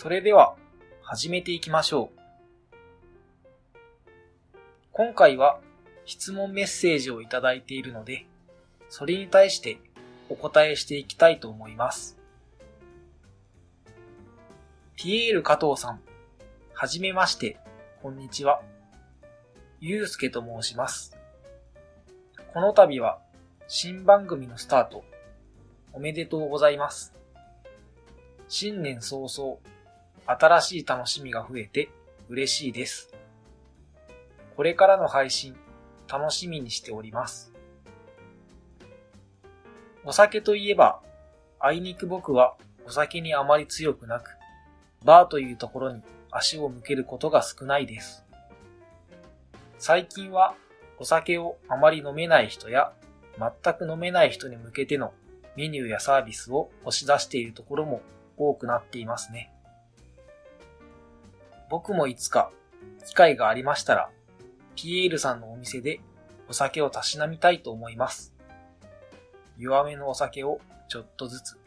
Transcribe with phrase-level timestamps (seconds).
[0.00, 0.54] それでは
[1.02, 2.76] 始めていきましょう。
[4.92, 5.58] 今回は
[6.06, 8.24] 質問メッセージをいただいているので、
[8.90, 9.80] それに対して
[10.28, 12.16] お答えしていきたいと思います。
[14.94, 16.00] ピエール加藤さん、
[16.74, 17.58] はじめまして、
[18.00, 18.62] こんにちは。
[19.80, 21.18] ゆうすけと申します。
[22.54, 23.18] この度は
[23.66, 25.02] 新番組のスタート、
[25.92, 27.12] おめでとうございます。
[28.46, 29.58] 新年早々、
[30.30, 31.88] 新しい楽しみが増えて
[32.28, 33.14] 嬉しいです。
[34.56, 35.56] これからの配信、
[36.06, 37.50] 楽しみにしております。
[40.04, 41.00] お酒といえば、
[41.58, 44.36] あいにく僕はお酒にあまり強くなく、
[45.02, 48.22] バーというところに足を向けることが少ないです。
[49.78, 50.54] 最近は
[50.98, 52.92] お酒をあまり飲めない人や
[53.38, 55.14] 全く飲めない人に向けての
[55.56, 58.02] メニューやサービスを押し出しているところも
[58.36, 59.52] 多くなっていますね。
[61.70, 62.50] 僕もいつか
[63.06, 64.10] 機会がありましたら、
[64.76, 66.00] ピエールさんのお店で
[66.48, 68.34] お酒をたしなみたいと思います。
[69.58, 71.58] 弱めのお酒をちょっとずつ。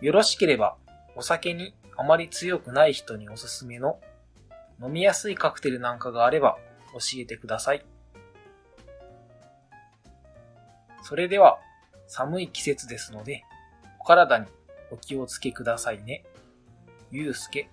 [0.00, 0.76] よろしければ、
[1.16, 3.98] お酒にあまり強くない人におすすめの
[4.80, 6.56] 飲みやすいカクテルなんかがあれば
[6.92, 7.84] 教えてください。
[11.02, 11.58] それでは、
[12.06, 13.44] 寒い季節ですので、
[13.98, 14.46] お体に
[14.90, 16.24] お気をつけくださいね。
[17.10, 17.70] ゆうすけ。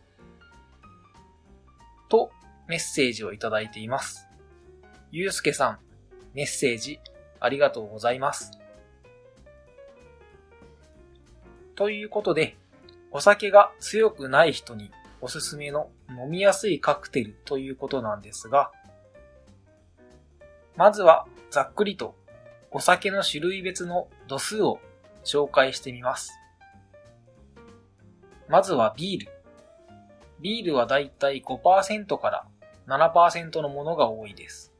[2.16, 2.32] と、
[2.68, 4.30] メッセージをいただいています。
[5.12, 5.80] ゆうすけさん、
[6.34, 7.02] メッセージ
[7.42, 8.52] ありがとうございます。
[11.76, 12.56] ということで、
[13.12, 18.72] お酒が強くない人におすすめの飲みやすいカクテルということなんですが、
[20.78, 22.16] まずはざっくりと
[22.72, 24.80] お酒の種類別の度数を
[25.26, 26.32] 紹介してみます。
[28.48, 29.35] まずはビール。
[30.40, 32.46] ビールはだいたい5%から
[32.88, 34.74] 7%のものが多いです。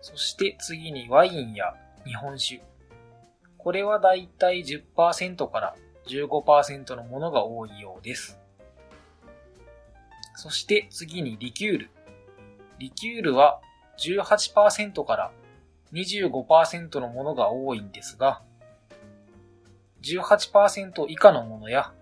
[0.00, 1.74] そして次にワインや
[2.04, 2.62] 日本酒。
[3.58, 5.74] これはだいたい10%から
[6.06, 8.38] 15%のものが多いようです。
[10.34, 11.90] そして次にリキュール。
[12.78, 13.60] リキュールは
[13.98, 15.30] 18%から
[15.92, 18.40] 25%のものが多いんですが、
[20.02, 21.92] 18%以下のものや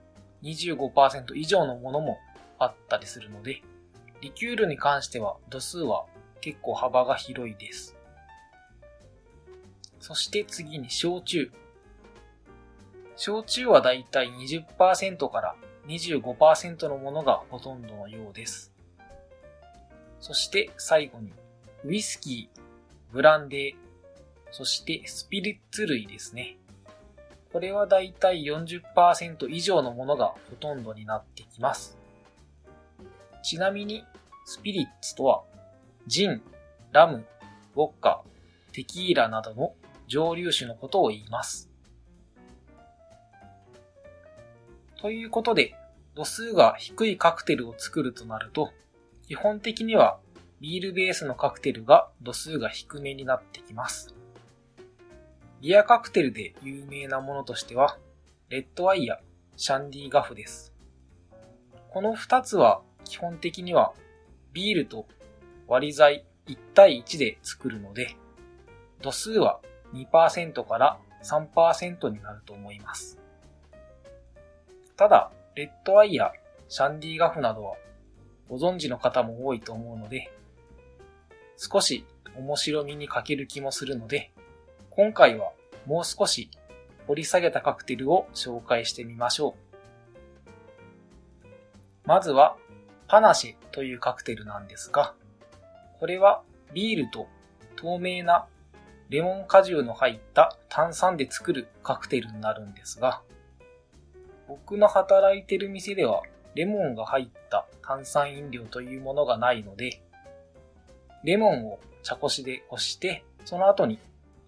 [0.43, 2.19] 25%以上のものも
[2.59, 3.63] あったりするので、
[4.21, 6.07] リキュールに関しては度数は
[6.41, 7.97] 結構幅が広いです。
[10.01, 11.51] そして次に焼酎。
[13.17, 15.57] 焼酎はだいたい20%から
[15.87, 18.73] 25%のものがほとんどのようです。
[20.21, 21.33] そして最後に
[21.85, 22.61] ウイスキー、
[23.13, 23.75] ブランデー、
[24.51, 26.57] そしてスピリッツ類ですね。
[27.53, 31.97] これはだいたい40%以上のものがほとんどになってきます。
[33.43, 34.05] ちなみに、
[34.45, 35.43] スピリッツとは、
[36.07, 36.43] ジン、
[36.93, 37.25] ラム、
[37.75, 38.23] ウォッカ、
[38.73, 39.75] テキーラなどの
[40.07, 41.71] 蒸留酒のことを言います。
[45.01, 45.75] ということで、
[46.15, 48.73] 度数が低いカクテルを作るとなると、
[49.27, 50.19] 基本的には
[50.61, 54.18] ビールベースのカクテルが度数が低めになってきます。
[55.61, 57.99] ビアカクテルで有名なものとしては、
[58.49, 59.19] レッドアイや
[59.57, 60.73] シャンディガフです。
[61.91, 63.93] この二つは基本的には
[64.53, 65.07] ビールと
[65.67, 68.17] 割り剤1対1で作るので、
[69.03, 69.61] 度数は
[69.95, 73.19] 2%から3%になると思います。
[74.97, 76.33] ただ、レッドアイや
[76.69, 77.75] シャンディガフなどは
[78.49, 80.31] ご存知の方も多いと思うので、
[81.57, 82.07] 少し
[82.37, 84.31] 面白みに欠ける気もするので、
[84.99, 85.53] 今回は
[85.87, 86.51] もう少し
[87.07, 89.55] 掘り下げたカクテルを紹介してみましょ
[91.35, 91.39] う。
[92.05, 92.57] まずは、
[93.07, 95.15] パナシェというカクテルなんですが、
[96.01, 96.43] これは
[96.75, 97.29] ビールと
[97.77, 98.47] 透明な
[99.09, 103.23] レモン果汁の入った炭酸で作るカクテルになるんですが、
[104.49, 106.23] 僕の働いてる店では
[106.57, 110.03] レモンが入った炭酸飲料というものがないので、
[111.23, 114.01] レモンを茶こしでこして、その後に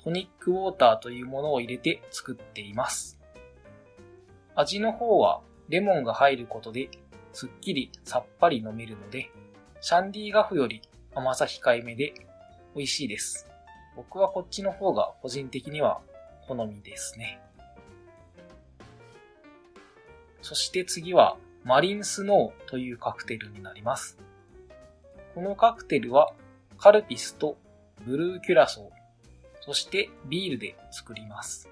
[0.02, 3.18] トニックウォーターというものを入れて作っています。
[4.54, 6.90] 味の方はレモンが入ることで
[7.32, 9.30] すっきりさっぱり飲めるので、
[9.80, 10.82] シャンディガフより
[11.14, 12.14] 甘さ控えめで
[12.74, 13.46] 美味しいです。
[13.96, 16.00] 僕はこっちの方が個人的には
[16.48, 17.40] 好みですね。
[20.42, 24.18] そして次はマリンスノーというカクテルになります。
[25.34, 26.32] このカクテルは
[26.78, 27.56] カルピスと
[28.04, 28.99] ブルーキュラソー、
[29.60, 31.68] そしてビールで作ります。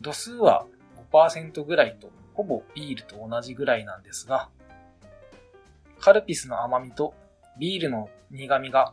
[0.00, 0.66] 度数は
[1.12, 4.48] 5%ぐらいとほぼビールと同じぐらいなんですが、
[6.00, 7.14] カルピスの甘みと
[7.58, 8.92] ビールの苦味が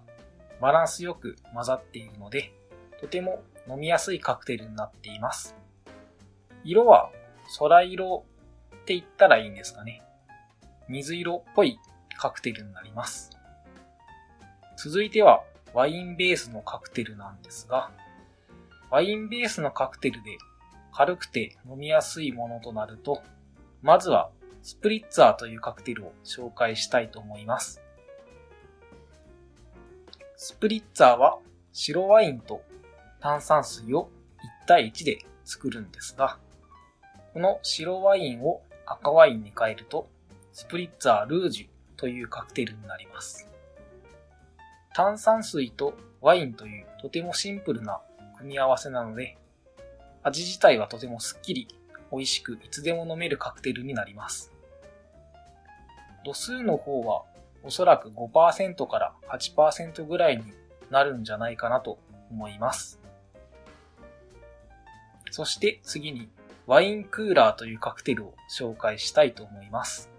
[0.62, 2.54] バランスよく混ざっているので、
[3.00, 5.56] とても飲みやすいカクテルになっています。
[6.64, 7.10] 色は
[7.58, 8.26] 空色
[8.76, 10.04] って言ったらいいんですかね。
[10.88, 11.80] 水色っぽい
[12.18, 13.32] カクテルになります。
[14.78, 17.92] 続いてはワインベースのカクテルなんですが、
[18.90, 20.38] ワインベースのカクテルで
[20.94, 23.22] 軽くて飲みやすいものとなると、
[23.82, 24.30] まずは
[24.62, 27.82] スプリッツァーというカクテルを紹介したいと思います。
[30.36, 31.40] スプリッツァーは
[31.72, 32.64] 白ワインと
[33.20, 34.10] 炭酸水を
[34.64, 36.38] 1対1で作るんですが、
[37.34, 40.10] この白ワインを赤ワインに変えると、
[40.52, 43.51] スプリッツァールージュというカクテルになります。
[44.94, 48.02] 炭酸水とワインというとてもシンプルな
[48.38, 49.38] 組み合わせなので、
[50.24, 51.68] 味自体はとてもスッキリ、
[52.12, 54.52] 美味しくいつでも飲めるカクテルになります。
[56.24, 57.24] 度数の方は
[57.64, 60.44] おそらく5%から8%ぐらいに
[60.90, 61.98] なるんじゃないかなと
[62.30, 63.00] 思います。
[65.32, 66.30] そして次に
[66.68, 70.10] ワインクーラーというカクテルを紹介したいと思います。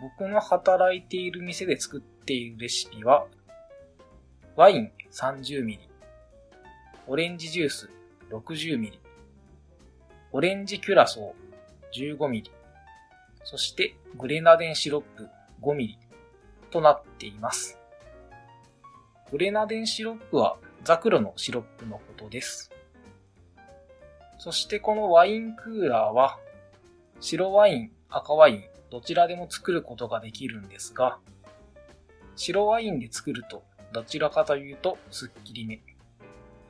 [0.00, 3.26] 僕の働いている店で作っっているレシピは、
[4.54, 5.78] ワイン 30ml、
[7.08, 7.90] オレンジジュース
[8.30, 8.92] 60ml、
[10.30, 12.44] オレンジキュラソー 15ml、
[13.42, 15.28] そしてグレナデンシロップ
[15.60, 15.96] 5mm
[16.70, 17.76] となっています。
[19.32, 22.70] グレナデンシロップはザクロのシロップのことです。
[24.38, 26.38] そしてこのワインクーラーは
[27.20, 31.18] 白ワイン、赤ワイン、どちらでも作ることができるんですが、
[32.36, 33.62] 白ワインで作ると
[33.92, 35.80] どちらかというとスッキリめ。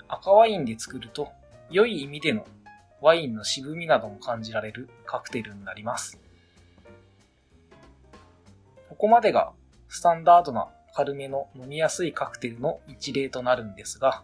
[0.09, 1.29] 赤ワインで作ると
[1.71, 2.47] 良い意味での
[3.01, 6.21] ワインの渋みなども感じられるカクテルになります。
[8.89, 9.53] ここまでが
[9.89, 14.23] スタンダードな軽めの飲みやすいカクテルの一例となるんですが、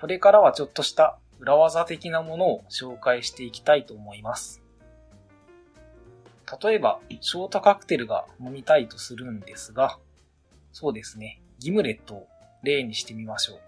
[0.00, 4.63] これからはちょっとした裏技的なものを紹介していきたいと思います。
[6.62, 9.98] 例えば、ショートカクテルが飲みたいとするんですが、
[10.72, 12.28] そうですね、ギムレットを
[12.62, 13.60] 例にしてみましょう。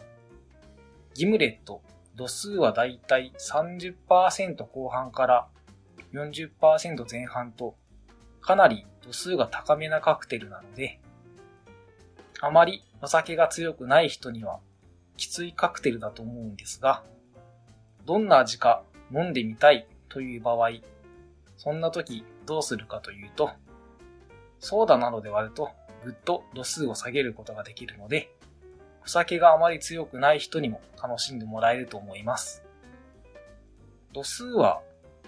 [1.14, 1.82] ギムレット、
[2.14, 5.46] 度数はだいたい30%後半から
[6.12, 7.76] 40%前半と
[8.40, 11.00] かなり度数が高めなカクテルなので、
[12.40, 14.60] あまりお酒が強くない人には
[15.16, 17.02] きついカクテルだと思うんですが、
[18.04, 20.70] どんな味か飲んでみたいという場合、
[21.56, 23.50] そんな時どうするかというと、
[24.60, 25.70] ソーダなどで割ると
[26.04, 28.32] ぐっと度数を下げることができるので、
[29.04, 32.64] お酒があまり強くない人にも楽しんでもらえると思います。
[34.12, 34.80] 度数は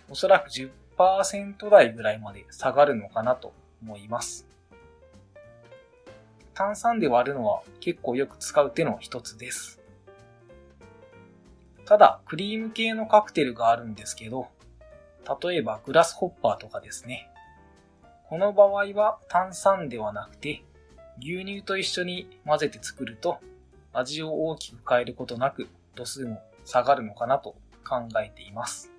[0.09, 4.47] おそらく10%台ぐらいまで下がるのかなと思います。
[6.55, 9.81] 炭酸で割るのは結構よく使う手の一つです。
[11.85, 14.49] ただ、クリーム系のカクテルがあるんですけど、
[15.43, 17.31] 例えばグラスホッパーとかですね。
[18.29, 20.63] この場合は炭酸ではなくて、
[21.21, 23.39] 牛乳と一緒に混ぜて作ると
[23.93, 27.57] 味を大きく変えることなく度数も下がるのかなと
[27.87, 28.91] 考えています。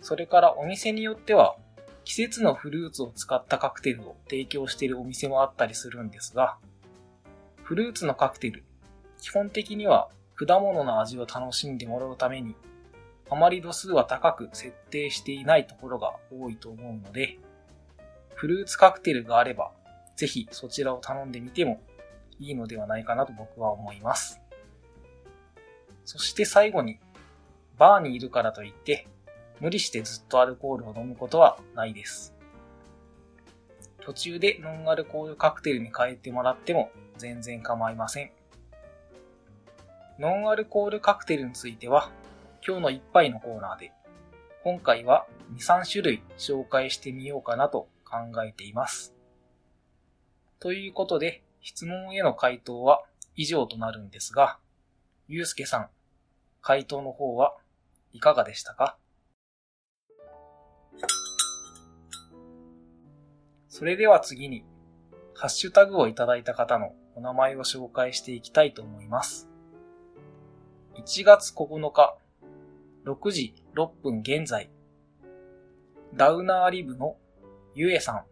[0.00, 1.56] それからお店によっては
[2.04, 6.56] 季節のフルーツを使ったカクテルを提供しているお店もあったりするんですが、
[7.62, 8.64] フルーツのカクテル、
[9.20, 12.54] 基本的には果物の味を楽しんでもらうために、
[13.30, 17.38] あまり度数は高く設定していないところが多いと思うので、
[18.34, 19.72] フルーツカクテルがあれば、
[20.16, 21.82] ぜひそちらを頼んでみても
[22.38, 24.40] いいのではないかなと僕は思います。
[26.04, 26.98] そして最後に、
[27.76, 29.06] バーにいるからといって
[29.60, 32.34] 無理してずっとアルコールを飲むことはないです。
[34.00, 38.30] 途中でノンアルコールカクテルに変えてもらっても全然構いません。
[40.18, 42.10] ノンアルコールカクテルについては
[42.68, 43.92] 今日の一杯のコーナーで
[44.62, 49.14] 今回は2、3種類紹介してみようかなと考えています。
[50.60, 53.00] ということで、質問への回答は
[53.36, 54.58] 以上となるんですが、
[55.28, 55.88] ゆうすけさん、
[56.60, 57.56] 回答の方は
[58.12, 58.98] いかがでしたか？
[63.70, 64.62] それでは次に、
[65.34, 69.48] ハッシュタグをいただいた方のお名前を紹介していきたいと思います。
[70.96, 72.18] 1月9日、
[73.08, 74.70] 6時6分現在、
[76.14, 77.16] ダウナーリブの
[77.74, 78.24] ゆえさん、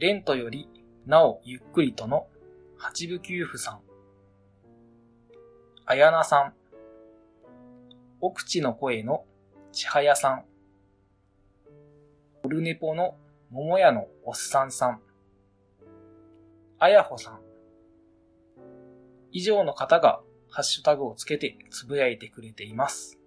[0.00, 0.68] レントより
[1.06, 2.26] なおゆっくりとの
[2.76, 3.80] 八部九夫さん、
[5.84, 6.54] あやなさん、
[8.20, 9.24] 奥地の声の
[9.70, 10.44] ちはやさん、
[12.42, 13.16] オルネポの
[13.50, 15.00] 桃屋のおっさんさん、
[16.80, 17.40] あやほさん、
[19.30, 20.20] 以上の方が
[20.56, 23.18] ハッシュタグをつけてつぶやいてくれています。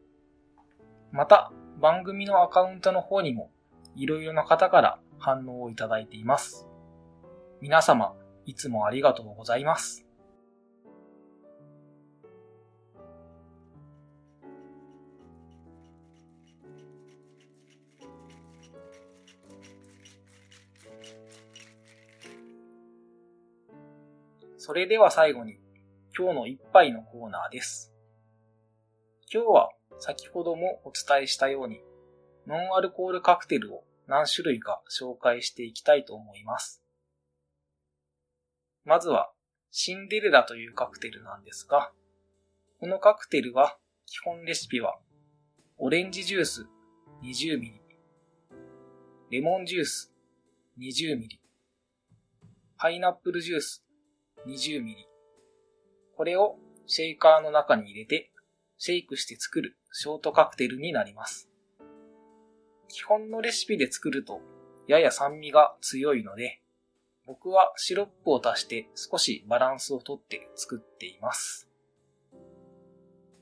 [1.11, 3.51] また、番組のアカウントの方にも
[3.95, 6.67] いろいろな方から反応をいただいています。
[7.61, 8.15] 皆様、
[8.47, 10.07] いつもありがとうございます。
[24.57, 25.59] それでは最後に
[26.19, 27.93] 今日の一杯のコーナーです。
[29.33, 31.79] 今日は先ほどもお伝えしたように
[32.45, 36.83] ノンアルコールカクテルを何種類か紹介していきたいと思います。
[38.83, 39.31] まずは
[39.71, 41.93] シンデレラというカクテルなんですが、
[42.81, 44.99] このカクテルは基本レシピは
[45.77, 46.67] オレンジジュース
[47.23, 47.79] 20ml、
[49.31, 50.11] レモンジュース
[50.77, 51.29] 20ml、
[52.77, 53.85] パイナップルジュース
[54.45, 55.08] 20ml。
[56.19, 58.29] これをシェイカーの中に入れて、
[58.77, 61.49] シェイクして作るショートカクテルになります。
[62.89, 64.41] 基本のレシピで作ると、
[64.85, 66.61] やや酸味が強いので、
[67.25, 71.69] 僕はシロップを足して少しバランスをとって作っています。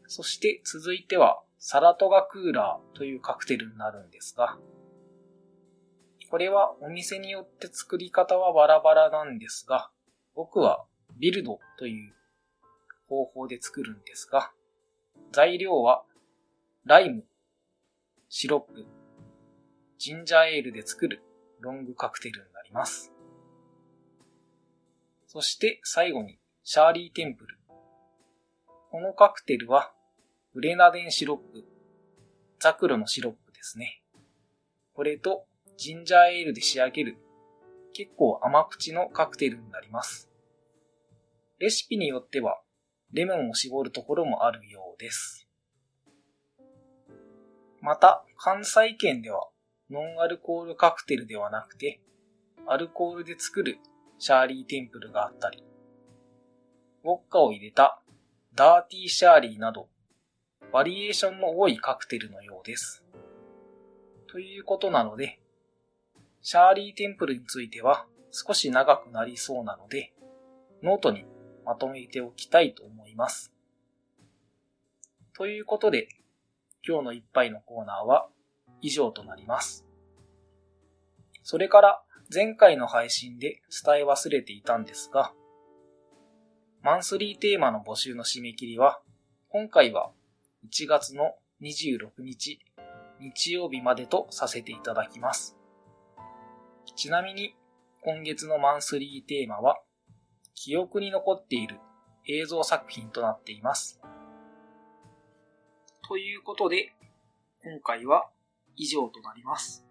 [0.05, 4.55] そして続いてはサラトガクーラーというカクテルになるんですが、
[6.29, 9.89] これはお店によって作り方はバラバラなんですが、
[10.35, 10.85] 僕は
[11.17, 12.16] ビルドという
[13.07, 14.51] 方法で作るんですが、
[15.31, 16.03] 材料は
[16.85, 17.23] ライム、
[18.29, 18.85] シロップ、
[19.97, 21.23] ジンジャーエールで作る
[21.59, 23.11] ロングカクテルになります。
[25.27, 27.57] そして最後にシャーリーテンプル。
[28.91, 29.91] このカクテルは
[30.53, 31.65] グレナデンシロップ、
[32.59, 34.01] ザクロのシロップですね。
[34.93, 35.45] これと
[35.77, 37.17] ジンジャーエールで仕上げる
[37.93, 40.29] 結構甘口のカクテルになります。
[41.59, 42.61] レシピによっては
[43.13, 45.47] レモンを絞るところもあるようです。
[47.81, 49.47] また、関西圏では
[49.89, 52.01] ノンアルコールカクテルではなくて、
[52.67, 53.77] アルコールで作る
[54.19, 55.63] シャーリーテンプルがあったり、
[57.03, 58.01] ウォッカを入れた
[58.53, 59.87] ダーティーシャーリーなど、
[60.73, 63.05] バリエーションの多いカクテルのようです。
[64.27, 65.39] ということなので、
[66.41, 70.13] シャーリーテンプルについては少し長くなりそうなので、
[70.83, 71.25] ノートに
[71.67, 73.51] まとめておきたいと思います。
[75.35, 76.07] ということで、
[76.87, 78.29] 今日の一杯のコーナーは
[78.81, 79.85] 以上となります。
[81.43, 82.01] それから
[82.33, 85.33] 前回の配信で伝え忘れていたんですが、
[86.81, 89.01] マンスリーテーマの募集の締め切りは、
[89.49, 90.11] 今回は
[90.71, 92.61] 1月の26日
[93.19, 95.57] 日曜日までとさせていただきます。
[96.95, 97.55] ちなみに、
[98.03, 99.81] 今月のマンスリーテーマは、
[100.59, 101.79] 記憶に残っている
[102.27, 104.01] 映像作品となっています。
[106.07, 106.95] ということで、
[107.63, 108.27] 今回は
[108.75, 109.85] 以上となります。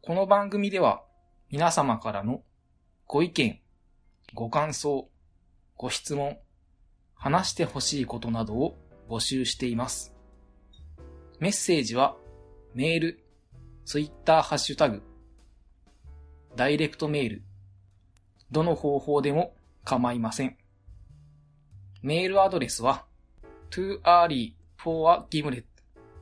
[0.00, 1.02] この番組では
[1.50, 2.44] 皆様からの
[3.08, 3.60] ご意見、
[4.34, 5.10] ご感想、
[5.76, 6.38] ご質問、
[7.16, 10.14] 話してほしいことなどを募集しています。
[11.38, 12.16] メッセージは
[12.74, 13.24] メール、
[13.84, 15.02] ツイッターハッシュタグ、
[16.54, 17.42] ダイレクトメール、
[18.50, 20.56] どの方法でも構いません。
[22.02, 23.04] メールアドレスは
[23.70, 25.64] too early for a gimlet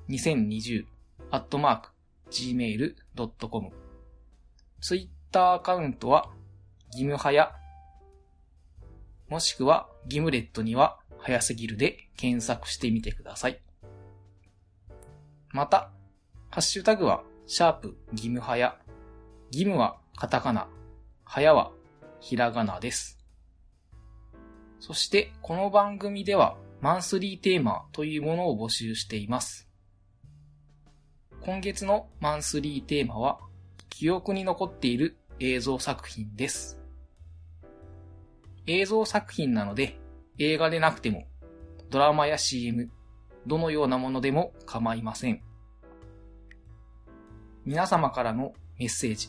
[0.09, 0.87] 2020
[1.31, 1.91] at mark
[2.31, 3.71] gmail.com
[4.81, 6.31] ツイッターアカウントは
[6.97, 7.53] ギムハヤ
[9.29, 13.61] もしくはギムレットには早すぎるで検索してみてください。
[15.50, 15.90] また、
[16.50, 18.76] ハッシュタグは、シャープギムハヤ。
[19.50, 20.68] ギムはカタカナ、
[21.25, 21.71] はやは
[22.21, 23.18] ひらがなです。
[24.80, 29.68] そして、この番組ではマンスリーテーマというものを募集しています。
[31.40, 33.38] 今月のマンスリーテーマは、
[33.88, 36.80] 記憶に残っている映像作品です。
[38.66, 39.99] 映像作品なので、
[40.38, 41.26] 映画でなくても、
[41.95, 42.91] ドラマや CM、
[43.47, 45.45] どのようなものでも構いません。
[47.65, 49.29] 皆様からのメッセージ、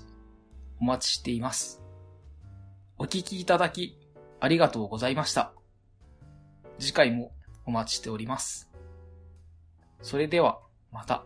[0.82, 1.84] お待ちしています。
[2.98, 4.00] お聞きいただき、
[4.40, 5.54] ありがとうございました。
[6.80, 7.34] 次回も
[7.68, 8.72] お待ちしております。
[10.02, 10.60] それでは、
[10.92, 11.24] また。